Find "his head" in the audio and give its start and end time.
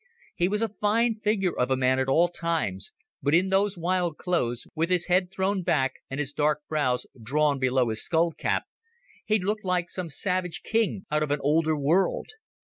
4.89-5.29